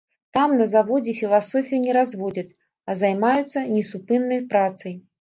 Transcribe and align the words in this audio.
Там, 0.37 0.53
на 0.61 0.65
заводзе, 0.71 1.13
філасофіі 1.19 1.83
не 1.85 1.95
разводзяць, 1.99 2.55
а 2.89 2.99
займаюцца 3.05 3.67
несупыннай 3.79 4.47
працай. 4.53 5.03